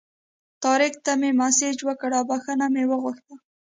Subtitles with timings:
[0.63, 3.35] طارق ته مې مسیج وکړ او بخښنه مې وغوښته.